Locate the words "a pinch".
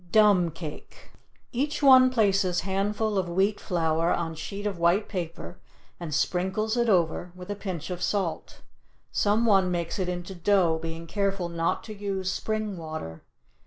7.51-7.91